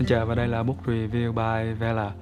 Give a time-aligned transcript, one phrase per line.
[0.00, 2.12] Xin chào và đây là Book Review by Vela.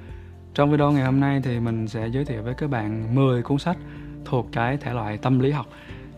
[0.55, 3.59] Trong video ngày hôm nay thì mình sẽ giới thiệu với các bạn 10 cuốn
[3.59, 3.77] sách
[4.25, 5.67] thuộc cái thể loại tâm lý học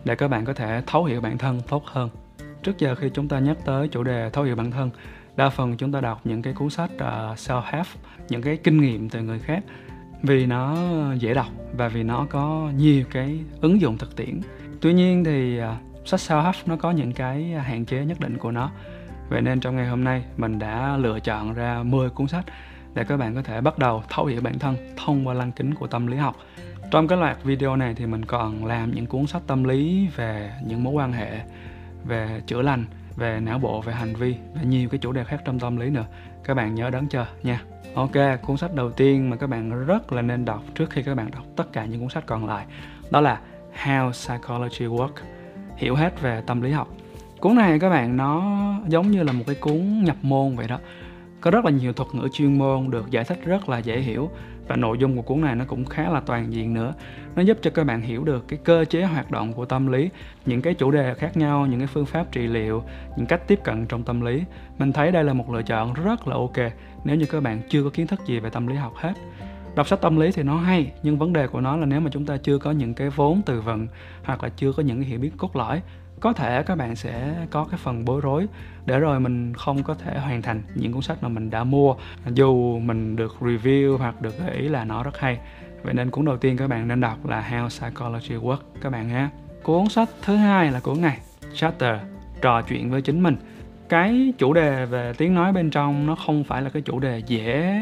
[0.05, 2.09] để các bạn có thể thấu hiểu bản thân tốt hơn.
[2.63, 4.89] Trước giờ khi chúng ta nhắc tới chủ đề thấu hiểu bản thân,
[5.35, 7.85] đa phần chúng ta đọc những cái cuốn sách uh, self-help,
[8.29, 9.63] những cái kinh nghiệm từ người khác
[10.23, 10.77] vì nó
[11.19, 14.41] dễ đọc và vì nó có nhiều cái ứng dụng thực tiễn.
[14.81, 18.51] Tuy nhiên thì uh, sách self-help nó có những cái hạn chế nhất định của
[18.51, 18.71] nó
[19.31, 22.45] Vậy nên trong ngày hôm nay mình đã lựa chọn ra 10 cuốn sách
[22.93, 25.73] để các bạn có thể bắt đầu thấu hiểu bản thân thông qua lăng kính
[25.73, 26.35] của tâm lý học.
[26.91, 30.51] Trong cái loạt video này thì mình còn làm những cuốn sách tâm lý về
[30.65, 31.39] những mối quan hệ,
[32.03, 35.41] về chữa lành, về não bộ, về hành vi và nhiều cái chủ đề khác
[35.45, 36.05] trong tâm lý nữa.
[36.43, 37.61] Các bạn nhớ đón chờ nha.
[37.95, 41.15] Ok, cuốn sách đầu tiên mà các bạn rất là nên đọc trước khi các
[41.15, 42.65] bạn đọc tất cả những cuốn sách còn lại
[43.11, 43.39] đó là
[43.83, 45.13] How Psychology Work.
[45.75, 46.87] Hiểu hết về tâm lý học
[47.41, 50.79] cuốn này các bạn, nó giống như là một cái cuốn nhập môn vậy đó.
[51.41, 54.29] Có rất là nhiều thuật ngữ chuyên môn được giải thích rất là dễ hiểu
[54.67, 56.93] và nội dung của cuốn này nó cũng khá là toàn diện nữa.
[57.35, 60.09] Nó giúp cho các bạn hiểu được cái cơ chế hoạt động của tâm lý,
[60.45, 62.83] những cái chủ đề khác nhau, những cái phương pháp trị liệu,
[63.17, 64.43] những cách tiếp cận trong tâm lý.
[64.77, 67.83] Mình thấy đây là một lựa chọn rất là ok nếu như các bạn chưa
[67.83, 69.13] có kiến thức gì về tâm lý học hết.
[69.75, 72.09] Đọc sách tâm lý thì nó hay, nhưng vấn đề của nó là nếu mà
[72.13, 73.87] chúng ta chưa có những cái vốn từ vựng
[74.23, 75.81] hoặc là chưa có những cái hiểu biết cốt lõi
[76.21, 78.47] có thể các bạn sẽ có cái phần bối rối
[78.85, 81.95] để rồi mình không có thể hoàn thành những cuốn sách mà mình đã mua.
[82.33, 85.39] Dù mình được review hoặc được gợi ý là nó rất hay.
[85.83, 89.07] Vậy nên cuốn đầu tiên các bạn nên đọc là How Psychology Works, các bạn
[89.07, 89.27] nhé.
[89.63, 91.17] Cuốn sách thứ hai là cuốn này
[91.53, 91.99] Chatter
[92.41, 93.35] trò chuyện với chính mình.
[93.89, 97.21] Cái chủ đề về tiếng nói bên trong nó không phải là cái chủ đề
[97.27, 97.81] dễ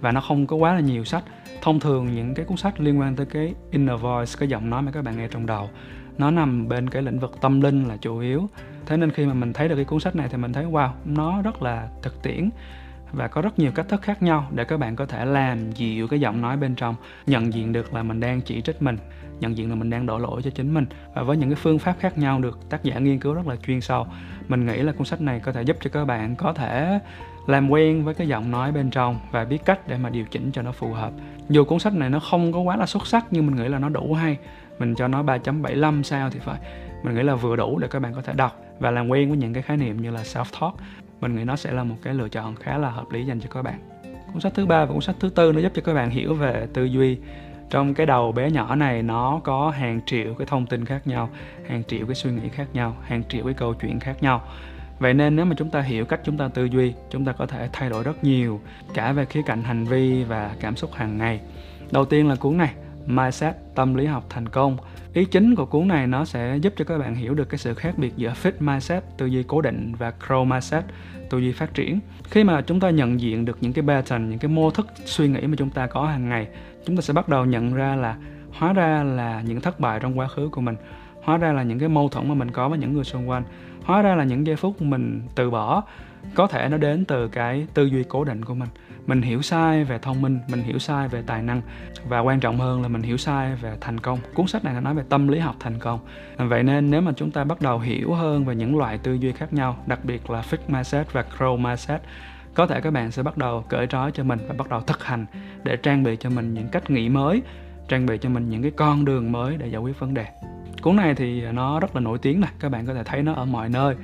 [0.00, 1.24] và nó không có quá là nhiều sách.
[1.62, 4.82] Thông thường những cái cuốn sách liên quan tới cái inner voice, cái giọng nói
[4.82, 5.70] mà các bạn nghe trong đầu
[6.18, 8.48] nó nằm bên cái lĩnh vực tâm linh là chủ yếu.
[8.86, 10.90] Thế nên khi mà mình thấy được cái cuốn sách này thì mình thấy, wow,
[11.04, 12.50] nó rất là thực tiễn
[13.12, 16.08] và có rất nhiều cách thức khác nhau để các bạn có thể làm dịu
[16.08, 16.94] cái giọng nói bên trong.
[17.26, 18.98] Nhận diện được là mình đang chỉ trích mình,
[19.40, 21.78] nhận diện là mình đang đổ lỗi cho chính mình và với những cái phương
[21.78, 24.06] pháp khác nhau được tác giả nghiên cứu rất là chuyên sâu.
[24.48, 26.98] Mình nghĩ là cuốn sách này có thể giúp cho các bạn có thể
[27.46, 30.50] làm quen với cái giọng nói bên trong và biết cách để mà điều chỉnh
[30.52, 31.12] cho nó phù hợp.
[31.48, 33.78] Dù cuốn sách này nó không có quá là xuất sắc nhưng mình nghĩ là
[33.78, 34.38] nó đủ hay
[34.78, 36.58] mình cho nó 3.75 sao thì phải.
[37.02, 39.38] Mình nghĩ là vừa đủ để các bạn có thể đọc và làm quen với
[39.38, 40.74] những cái khái niệm như là self talk
[41.20, 43.48] mình nghĩ nó sẽ là một cái lựa chọn khá là hợp lý dành cho
[43.50, 43.78] các bạn.
[44.32, 46.34] Cuốn sách thứ ba và cuốn sách thứ tư nó giúp cho các bạn hiểu
[46.34, 47.18] về tư duy.
[47.70, 51.30] Trong cái đầu bé nhỏ này, nó có hàng triệu cái thông tin khác nhau,
[51.68, 54.42] hàng triệu cái suy nghĩ khác nhau, hàng triệu cái câu chuyện khác nhau.
[54.98, 57.46] Vậy nên nếu mà chúng ta hiểu cách chúng ta tư duy, chúng ta có
[57.46, 58.60] thể thay đổi rất nhiều,
[58.94, 61.40] cả về khía cạnh hành vi và cảm xúc hàng ngày.
[61.90, 62.70] Đầu tiên là cuốn này
[63.06, 64.76] mindset, tâm lý học thành công.
[65.12, 67.74] Ý chính của cuốn này nó sẽ giúp cho các bạn hiểu được cái sự
[67.74, 70.84] khác biệt giữa fixed mindset, tư duy cố định và growth mindset,
[71.30, 72.00] tư duy phát triển.
[72.24, 75.28] Khi mà chúng ta nhận diện được những cái pattern, những cái mô thức suy
[75.28, 76.48] nghĩ mà chúng ta có hàng ngày,
[76.84, 78.16] chúng ta sẽ bắt đầu nhận ra là,
[78.52, 80.76] hóa ra là những thất bại trong quá khứ của mình.
[81.22, 83.42] Hóa ra là những cái mâu thuẫn mà mình có với những người xung quanh
[83.88, 85.82] hóa ra là những giây phút mình từ bỏ
[86.34, 88.68] có thể nó đến từ cái tư duy cố định của mình.
[89.06, 91.62] Mình hiểu sai về thông minh, mình hiểu sai về tài năng,
[92.08, 94.18] và quan trọng hơn là mình hiểu sai về thành công.
[94.34, 96.00] Cuốn sách này là nói về tâm lý học thành công.
[96.36, 99.32] Vậy nên nếu mà chúng ta bắt đầu hiểu hơn về những loại tư duy
[99.32, 102.00] khác nhau, đặc biệt là fixed mindset và growth mindset,
[102.54, 105.04] có thể các bạn sẽ bắt đầu cởi trói cho mình và bắt đầu thực
[105.04, 105.26] hành
[105.64, 107.42] để trang bị cho mình những cách nghĩ mới,
[107.88, 110.26] trang bị cho mình những cái con đường mới để giải quyết vấn đề
[110.88, 113.32] cuốn này thì nó rất là nổi tiếng nè, các bạn có thể thấy nó
[113.32, 113.94] ở mọi nơi.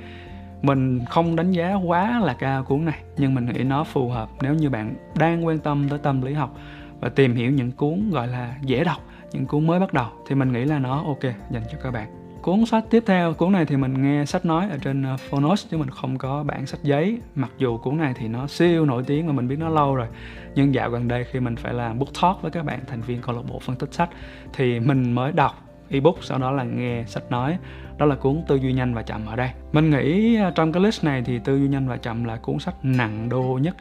[0.61, 4.29] Mình không đánh giá quá là cao cuốn này, nhưng mình nghĩ nó phù hợp
[4.41, 6.57] nếu như bạn đang quan tâm tới tâm lý học
[6.99, 8.97] và tìm hiểu những cuốn gọi là dễ đọc,
[9.31, 12.07] những cuốn mới bắt đầu, thì mình nghĩ là nó ok dành cho các bạn.
[12.41, 15.65] Cuốn sách tiếp theo, cuốn này thì mình nghe sách nói ở trên ờ, phonos
[15.71, 17.19] chứ mình không có bản sách giấy.
[17.35, 20.07] Mặc dù cuốn này thì nó siêu nổi tiếng và mình biết nó lâu rồi,
[20.55, 23.21] nhưng dạo gần đây khi mình phải làm book talk với các bạn thành viên
[23.21, 24.09] câu lạc bộ phân tích sách
[24.53, 27.57] thì mình mới đọc ebook, sau đó là nghe sách nói.
[27.97, 29.49] Đó là cuốn tư duy nhanh và chậm ở đây.
[29.73, 32.59] Mình nghĩ à, trong cái list này thì tư duy nhanh và chậm là cuốn
[32.59, 33.75] sách nặng đô nhất,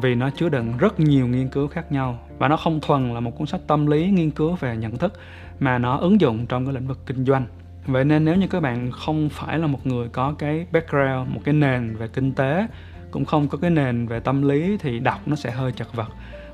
[0.00, 2.18] vì nó chứa đựng rất nhiều nghiên cứu khác nhau.
[2.38, 5.20] Và nó không thuần là một cuốn sách tâm lý nghiên cứu về nhận thức,
[5.60, 7.46] mà nó ứng dụng trong cái lĩnh vực kinh doanh.
[7.86, 11.40] Vậy nên nếu như các bạn không phải là một người có cái background, một
[11.44, 12.66] cái nền về kinh tế,
[13.10, 16.08] cũng không có cái nền về tâm lý, thì đọc nó sẽ hơi chật vật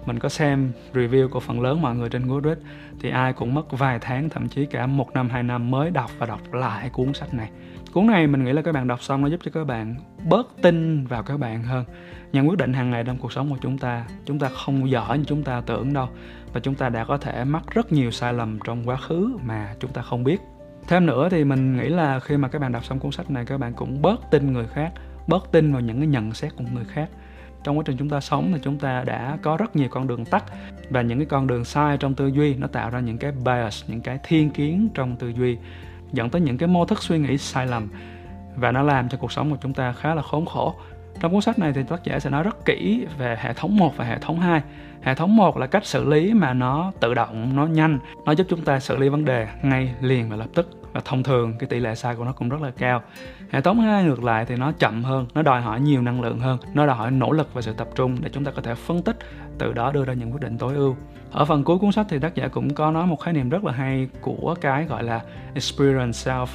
[0.07, 2.61] mình có xem review của phần lớn mọi người trên Goodreads,
[3.01, 6.11] thì ai cũng mất vài tháng, thậm chí cả một năm, hai năm mới đọc
[6.19, 7.51] và đọc lại cuốn sách này.
[7.93, 9.95] Cuốn này mình nghĩ là các bạn đọc xong nó giúp cho các bạn
[10.29, 11.85] bớt tin vào các bạn hơn.
[12.33, 15.19] Những quyết định hàng ngày trong cuộc sống của chúng ta chúng ta không giỏi
[15.19, 16.09] như chúng ta tưởng đâu,
[16.53, 19.75] và chúng ta đã có thể mắc rất nhiều sai lầm trong quá khứ mà
[19.81, 20.41] chúng ta không biết.
[20.89, 23.45] Thêm nữa thì mình nghĩ là khi mà các bạn đọc xong cuốn sách này,
[23.45, 24.93] các bạn cũng bớt tin người khác,
[25.27, 27.09] bớt tin vào những cái nhận xét của người khác
[27.65, 30.25] trong quá trình chúng ta sống thì chúng ta đã có rất nhiều con đường
[30.25, 30.45] tắt
[30.91, 33.85] và những cái con đường sai trong tư duy nó tạo ra những cái bias
[33.87, 35.57] những cái thiên kiến trong tư duy
[36.13, 37.89] dẫn tới những cái mô thức suy nghĩ sai lầm.
[38.57, 40.75] Và nó làm cho cuộc sống của chúng ta khá là khốn khổ.
[41.21, 43.97] Trong cuốn sách này thì tác giả sẽ nói rất kỹ về hệ thống 1
[43.97, 44.63] và hệ thống 2.
[45.03, 48.47] Hệ thống 1 là cách xử lý mà nó tự động, nó nhanh, nó giúp
[48.51, 51.69] chúng ta xử lý vấn đề ngay liền và lập tức và thông thường cái
[51.69, 53.03] tỷ lệ sai của nó cũng rất là cao.
[53.51, 56.39] Hệ thống hai ngược lại thì nó chậm hơn, nó đòi hỏi nhiều năng lượng
[56.39, 58.75] hơn, nó đòi hỏi nỗ lực và sự tập trung để chúng ta có thể
[58.75, 59.19] phân tích,
[59.59, 60.97] từ đó đưa ra những quyết định tối ưu.
[61.33, 63.65] Ở phần cuối cuốn sách thì tác giả cũng có nói một khái niệm rất
[63.65, 65.21] là hay của cái gọi là
[65.55, 66.47] experience self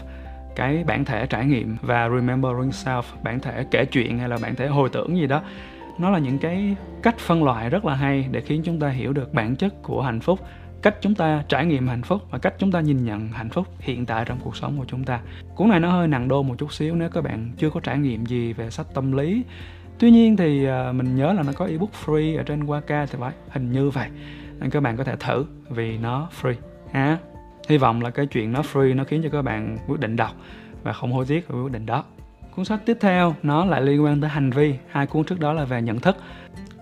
[0.55, 4.55] cái bản thể trải nghiệm và remembering self bản thể kể chuyện hay là bản
[4.55, 5.41] thể hồi tưởng gì đó
[5.97, 9.13] nó là những cái cách phân loại rất là hay để khiến chúng ta hiểu
[9.13, 10.39] được bản chất của hạnh phúc
[10.81, 13.67] cách chúng ta trải nghiệm hạnh phúc và cách chúng ta nhìn nhận hạnh phúc
[13.79, 15.19] hiện tại trong cuộc sống của chúng ta.
[15.55, 17.97] Cuốn này nó hơi nặng đô một chút xíu nếu các bạn chưa có trải
[17.97, 19.43] nghiệm gì về sách tâm lý.
[19.99, 23.17] Tuy nhiên thì à, mình nhớ là nó có ebook free ở trên Waka thì
[23.19, 24.09] phải, hình như vậy.
[24.59, 26.55] Nên các bạn có thể thử vì nó free.
[26.91, 27.17] Ha?
[27.69, 30.31] Hy vọng là cái chuyện nó free nó khiến cho các bạn quyết định đọc
[30.83, 32.03] và không hối tiếc về quyết định đó.
[32.55, 34.75] Cuốn sách tiếp theo nó lại liên quan tới hành vi.
[34.89, 36.17] Hai cuốn trước đó là về nhận thức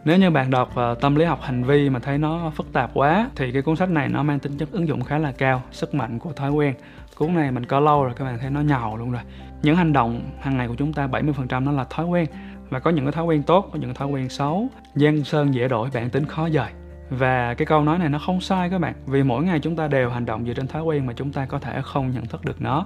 [0.06, 2.92] nếu như bạn đọc uh, tâm lý học hành vi mà thấy nó phức tạp
[2.94, 5.62] quá thì cái cuốn sách này nó mang tính chất ứng dụng khá là cao
[5.72, 6.76] sức mạnh của thói quen.
[7.16, 9.22] Cuốn này mình có lâu rồi các bạn thấy nó nhàu luôn rồi.
[9.62, 12.26] Những hành động hàng ngày của chúng ta 70% nó là thói quen
[12.70, 14.68] và có những cái thói quen tốt có những cái thói quen xấu.
[14.96, 16.70] Gian sơn dễ đổi bản tính khó dời.
[17.10, 19.88] Và cái câu nói này nó không sai các bạn vì mỗi ngày chúng ta
[19.88, 22.46] đều hành động dựa trên thói quen mà chúng ta có thể không nhận thức
[22.46, 22.86] được nó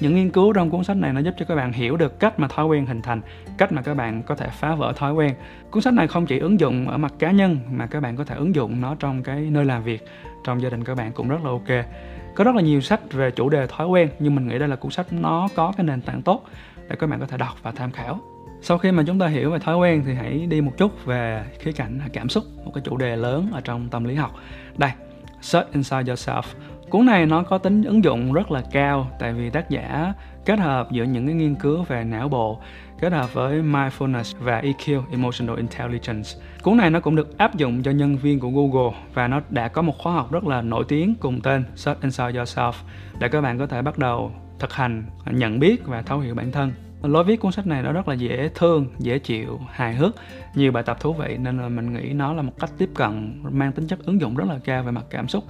[0.00, 2.38] những nghiên cứu trong cuốn sách này nó giúp cho các bạn hiểu được cách
[2.38, 3.20] mà thói quen hình thành,
[3.58, 5.34] cách mà các bạn có thể phá vỡ thói quen.
[5.70, 8.24] Cuốn sách này không chỉ ứng dụng ở mặt cá nhân mà các bạn có
[8.24, 10.06] thể ứng dụng nó trong cái nơi làm việc,
[10.44, 11.86] trong gia đình các bạn cũng rất là ok.
[12.34, 14.76] Có rất là nhiều sách về chủ đề thói quen, nhưng mình nghĩ đây là
[14.76, 16.44] cuốn sách nó có cái nền tảng tốt
[16.88, 18.20] để các bạn có thể đọc và tham khảo.
[18.62, 21.44] Sau khi mà chúng ta hiểu về thói quen thì hãy đi một chút về
[21.58, 24.34] khía cạnh cảm xúc, một cái chủ đề lớn ở trong tâm lý học.
[24.76, 24.90] Đây
[25.40, 26.42] search inside yourself.
[26.90, 30.14] Cuốn này nó có tính ứng dụng rất là cao, tại vì tác giả
[30.44, 32.60] kết hợp giữa những cái nghiên cứu về não bộ,
[33.00, 36.28] kết hợp với mindfulness và EQ emotional intelligence.
[36.62, 39.68] Cuốn này nó cũng được áp dụng cho nhân viên của Google và nó đã
[39.68, 42.72] có một khóa học rất là nổi tiếng cùng tên Search Inside Yourself,
[43.18, 46.52] để các bạn có thể bắt đầu thực hành, nhận biết và thấu hiểu bản
[46.52, 46.72] thân
[47.02, 50.14] lối viết cuốn sách này nó rất là dễ thương, dễ chịu, hài hước,
[50.54, 53.42] nhiều bài tập thú vị, nên là mình nghĩ nó là một cách tiếp cận,
[53.50, 55.44] mang tính chất ứng dụng rất là cao về mặt cảm xúc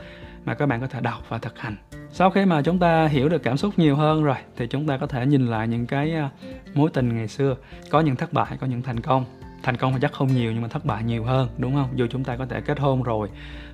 [0.45, 1.77] mà các bạn có thể đọc và thực hành.
[2.11, 4.97] Sau khi mà chúng ta hiểu được cảm xúc nhiều hơn rồi, thì chúng ta
[4.97, 6.31] có thể nhìn lại những cái à,
[6.75, 7.57] mối tình ngày xưa.
[7.91, 9.25] Có những thất bại, có những thành công.
[9.63, 11.89] Thành công thì chắc không nhiều, nhưng mà thất bại nhiều hơn, đúng không?
[11.95, 13.29] Dù chúng ta có thể kết hôn rồi,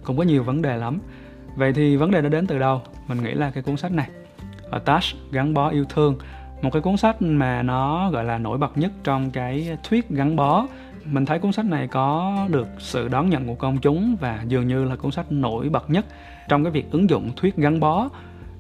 [0.05, 0.99] cũng có nhiều vấn đề lắm.
[1.57, 2.83] Vậy thì vấn đề nó đến từ đâu?
[3.09, 4.09] Mình nghĩ là cái cuốn sách này.
[4.71, 6.19] Attach gắn bó yêu thương
[6.65, 10.37] một cái cuốn sách mà nó, gọi là, nổi bật nhất trong cái thuyết gắn
[10.37, 10.67] bó.
[11.05, 14.69] Mình thấy cuốn sách này có được sự đón nhận của công chúng và dường
[14.69, 16.07] như là cuốn sách nổi bật nhất
[16.49, 18.09] trong cái việc ứng dụng thuyết gắn bó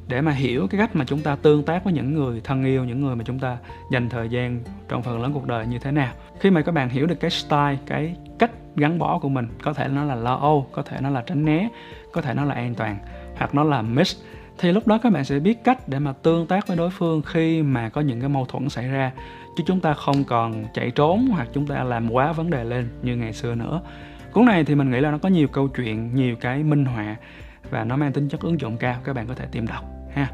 [0.08, 2.84] để mà hiểu cái cách mà chúng ta tương tác với những người thân yêu,
[2.84, 3.56] những người mà chúng ta
[3.90, 6.12] dành thời gian trong phần lớn cuộc đời như thế nào.
[6.40, 9.72] Khi mà các bạn hiểu được cái style, cái cách gắn bó của mình, có
[9.72, 11.68] thể nó là lo âu, có thể nó là tránh né,
[12.12, 12.98] có thể nó là an toàn,
[13.36, 14.16] hoặc nó là mix
[14.58, 17.22] thì lúc đó các bạn sẽ biết cách để mà tương tác với đối phương
[17.22, 19.12] khi mà có những cái mâu thuẫn xảy ra.
[19.56, 22.88] Chứ chúng ta không còn chạy trốn hoặc chúng ta làm quá vấn đề lên
[23.02, 23.80] như ngày xưa nữa.
[24.32, 27.16] Cuốn này thì mình nghĩ là nó có nhiều câu chuyện nhiều cái minh họa
[27.70, 29.84] và nó mang tính chất ứng dụng cao các bạn có thể tìm đọc
[30.14, 30.28] ha.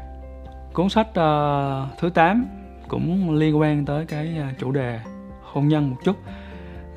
[0.73, 2.45] Cuốn sách uh, thứ 8
[2.87, 4.99] cũng liên quan tới cái ờ, chủ đề
[5.41, 6.15] hôn nhân một chút.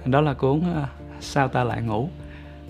[0.05, 0.89] Đó là cuốn uh,
[1.21, 2.09] sao ta lại ngủ?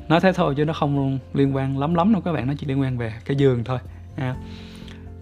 [0.09, 2.67] Nói thế thôi chứ nó không liên quan lắm lắm đâu các bạn nó chỉ
[2.67, 3.79] liên quan về cái giường thôi
[4.17, 4.37] ha.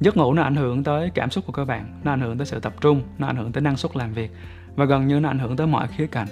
[0.00, 2.46] giấc ngủ nó ảnh hưởng tới cảm xúc của các bạn, nó ảnh hưởng tới
[2.46, 4.30] sự tập trung, nó ảnh hưởng tới năng suất làm việc,
[4.76, 6.28] và gần như nó ảnh hưởng tới mọi khía cạnh.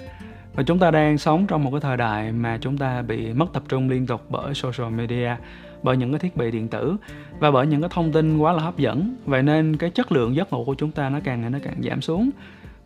[0.53, 3.53] Và chúng ta đang sống trong một cái thời đại mà chúng ta bị mất
[3.53, 5.35] tập trung liên tục bởi social media,
[5.83, 6.95] bởi những cái thiết bị điện tử,
[7.39, 9.15] và bởi những cái thông tin quá là hấp dẫn.
[9.25, 11.81] Vậy nên cái chất lượng giấc ngủ của chúng ta nó càng ngày nó càng
[11.83, 12.29] giảm xuống.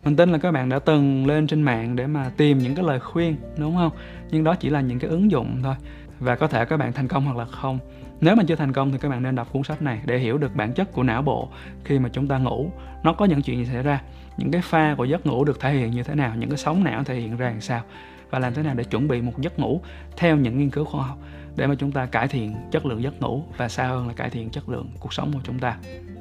[0.04, 2.84] Mình tin là các bạn đã từng lên trên mạng để mà tìm những cái
[2.84, 3.92] lời khuyên, đúng không?
[4.30, 5.74] Nhưng đó chỉ là những cái ứng dụng thôi,
[6.20, 7.78] và có thể các bạn thành công hoặc là không
[8.20, 10.38] nếu mà chưa thành công thì các bạn nên đọc cuốn sách này để hiểu
[10.38, 11.48] được bản chất của não bộ
[11.84, 12.70] khi mà chúng ta ngủ.
[13.02, 14.02] Nó có những chuyện gì xảy ra?
[14.36, 16.34] Những cái pha của giấc ngủ được thể hiện như thế nào?
[16.36, 17.82] Những cái sóng não thể hiện ra làm sao?
[18.30, 19.80] Và làm thế nào để chuẩn bị một giấc ngủ
[20.16, 21.18] theo những nghiên cứu khoa học
[21.56, 24.30] để mà chúng ta cải thiện chất lượng giấc ngủ và xa hơn là cải
[24.30, 25.76] thiện chất lượng cuộc sống của chúng ta?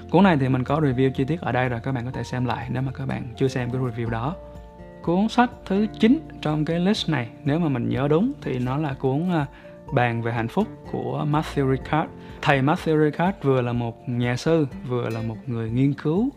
[0.10, 2.24] Cuốn này thì mình có review chi tiết ở đây rồi, các bạn có thể
[2.24, 4.36] xem lại nếu mà các bạn chưa xem cái review đó.
[5.04, 8.78] Cuốn sách thứ 9 trong cái list này, nếu mà mình nhớ đúng thì nó
[8.78, 9.46] là cuốn à,
[9.94, 12.10] bàn về hạnh phúc của Matthew Ricard.
[12.42, 16.30] Thầy Matthew Ricard vừa là một nhà sư, vừa là một người nghiên cứu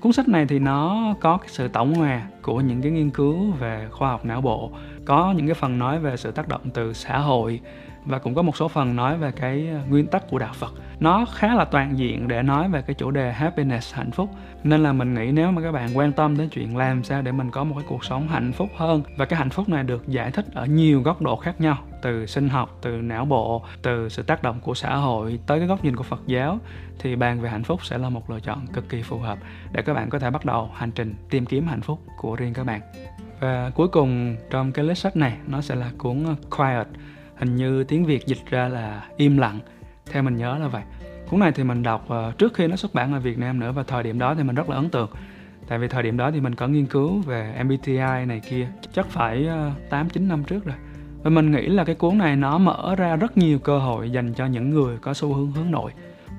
[0.00, 3.52] cuốn sách này thì nó có cái sự tổng hòa của những cái nghiên cứu
[3.52, 4.70] về khoa học não bộ
[5.04, 7.60] có những cái phần nói về sự tác động từ xã hội
[8.04, 10.74] và cũng có một số phần nói về cái nguyên tắc của đạo Phật.
[11.00, 14.30] Nó khá là toàn diện để nói về cái chủ đề happiness hạnh phúc.
[14.64, 17.32] Nên là mình nghĩ nếu mà các bạn quan tâm đến chuyện làm sao để
[17.32, 20.08] mình có một cái cuộc sống hạnh phúc hơn và cái hạnh phúc này được
[20.08, 21.76] giải thích ở nhiều góc độ khác nhau,
[22.06, 25.68] từ sinh học, từ não bộ, từ sự tác động của xã hội tới cái
[25.68, 26.58] góc nhìn của Phật giáo
[26.98, 29.38] thì bàn về hạnh phúc sẽ là một lựa chọn cực kỳ phù hợp
[29.72, 32.54] để các bạn có thể bắt đầu hành trình tìm kiếm hạnh phúc của riêng
[32.54, 32.80] các bạn.
[33.40, 36.24] Và cuối cùng trong cái list sách này nó sẽ là cuốn
[36.56, 36.86] Quiet
[37.36, 39.60] hình như tiếng việt dịch ra là im lặng.
[40.10, 40.82] Theo mình nhớ là vậy.
[41.30, 43.72] Cuốn này thì mình đọc ờ, trước khi nó xuất bản ở Việt Nam nữa
[43.72, 45.10] và thời điểm đó thì mình rất là ấn tượng.
[45.68, 49.06] Tại vì thời điểm đó thì mình có nghiên cứu về MBTI này kia chắc
[49.06, 50.76] phải ờ, tám 8 9 năm trước rồi
[51.22, 54.34] và mình nghĩ là cái cuốn này nó mở ra rất nhiều cơ hội dành
[54.34, 55.92] cho những người có xu hướng hướng nội.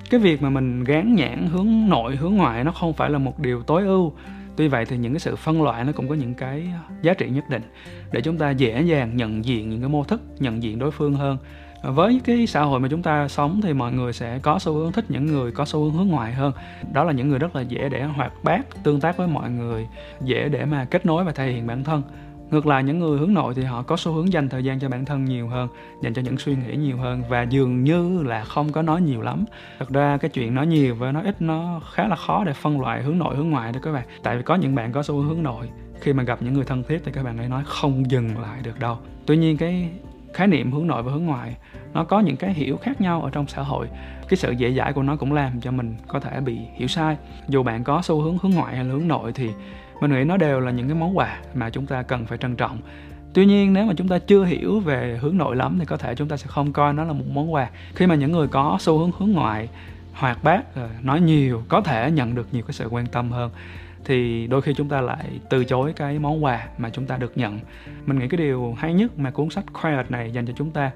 [0.09, 3.39] Cái việc mà mình gán nhãn hướng nội, hướng ngoại nó không phải là một
[3.39, 4.13] điều tối ưu.
[4.55, 6.67] Tuy vậy thì những cái sự phân loại nó cũng có những cái
[7.01, 7.61] giá trị nhất định
[8.11, 11.13] để chúng ta dễ dàng nhận diện những cái mô thức, nhận diện đối phương
[11.13, 11.37] hơn.
[11.83, 14.91] Với cái xã hội mà chúng ta sống thì mọi người sẽ có xu hướng
[14.91, 16.53] thích những người có xu hướng hướng ngoại hơn.
[16.93, 19.87] Đó là những người rất là dễ để hoạt bát, tương tác với mọi người,
[20.21, 22.01] dễ để mà kết nối và thể hiện bản thân
[22.51, 24.89] ngược lại, những người hướng nội thì họ có xu hướng dành thời gian cho
[24.89, 25.69] bản thân nhiều hơn,
[26.01, 29.21] dành cho những suy nghĩ nhiều hơn và dường như là không có nói nhiều
[29.21, 29.45] lắm.
[29.79, 32.81] Thật ra cái chuyện nói nhiều và nói ít nó khá là khó để phân
[32.81, 34.07] loại hướng nội, hướng ngoại đó các bạn.
[34.23, 35.69] Tại vì có những bạn có xu hướng hướng nội,
[36.01, 38.59] khi mà gặp những người thân thiết thì các bạn ấy nói không dừng lại
[38.63, 38.97] được đâu.
[39.25, 39.89] Tuy nhiên cái
[40.33, 41.55] khái niệm hướng nội và hướng ngoại,
[41.93, 43.87] nó có những cái hiểu khác nhau ở trong xã hội.
[44.29, 47.17] Cái sự dễ dãi của nó cũng làm cho mình có thể bị hiểu sai.
[47.47, 49.49] Dù bạn có xu hướng hướng ngoại hay là hướng nội thì
[50.01, 52.55] mình nghĩ nó đều là những cái món quà mà chúng ta cần phải trân
[52.55, 52.79] trọng.
[53.33, 56.15] Tuy nhiên, nếu mà chúng ta chưa hiểu về hướng nội lắm thì có thể
[56.15, 57.69] chúng ta sẽ không coi nó là một món quà.
[57.95, 59.69] Khi mà những người có xu hướng hướng ngoại,
[60.13, 63.51] hoạt bát ờ, nói nhiều, có thể nhận được nhiều cái sự quan tâm hơn,
[64.05, 67.37] thì đôi khi chúng ta lại từ chối cái món quà mà chúng ta được
[67.37, 67.59] nhận.
[68.05, 70.91] Mình nghĩ cái điều hay nhất mà cuốn sách Quiet này dành cho chúng ta,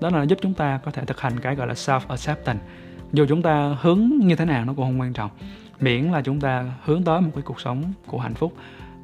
[0.00, 2.64] đó là giúp chúng ta có thể thực hành cái gọi là self acceptance
[3.12, 5.30] dù chúng ta hướng như thế nào nó cũng không quan trọng
[5.80, 8.52] miễn là chúng ta hướng tới một cái cuộc sống của hạnh phúc,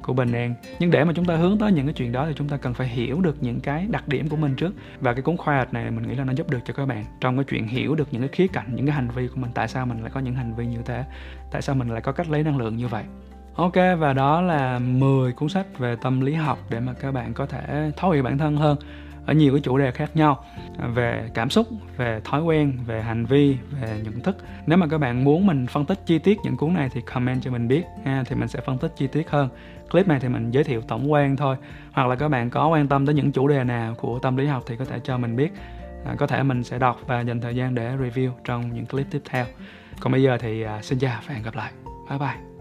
[0.03, 0.55] của bình an.
[0.79, 2.73] Nhưng để mà chúng ta hướng tới những cái chuyện đó thì chúng ta cần
[2.73, 4.73] phải hiểu được những cái đặc điểm của mình trước.
[5.01, 7.05] Và cái cuốn khoa học này mình nghĩ là nó giúp được cho các bạn
[7.19, 9.51] trong cái chuyện hiểu được những cái khía cạnh, những cái hành vi của mình,
[9.53, 11.03] tại sao mình lại có những hành vi như thế,
[11.51, 13.03] tại sao mình lại có cách lấy năng lượng như vậy.
[13.55, 17.33] Ok, và đó là 10 cuốn sách về tâm lý học để mà các bạn
[17.33, 18.77] có thể thấu hiểu bản thân hơn
[19.25, 20.45] ở nhiều cái chủ đề khác nhau
[20.79, 24.37] à, về cảm xúc, về thói quen, về hành vi, về nhận thức.
[24.65, 27.41] Nếu mà các bạn muốn mình phân tích chi tiết những cuốn này thì comment
[27.41, 29.49] cho mình biết ha, thì mình sẽ phân tích chi tiết hơn.
[29.91, 31.55] Clip này thì mình giới thiệu tổng quan thôi.
[31.91, 34.45] Hoặc là các bạn có quan tâm tới những chủ đề nào của tâm lý
[34.45, 35.53] học thì có thể cho mình biết.
[36.05, 39.07] À, có thể mình sẽ đọc và dành thời gian để review trong những clip
[39.11, 39.45] tiếp theo.
[39.99, 41.71] Còn bây giờ thì à, xin chào và hẹn gặp lại.
[42.09, 42.52] Bye bye.